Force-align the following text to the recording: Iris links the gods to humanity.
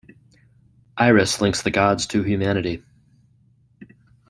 Iris 0.97 1.41
links 1.41 1.61
the 1.61 1.69
gods 1.69 2.07
to 2.07 2.23
humanity. 2.23 2.83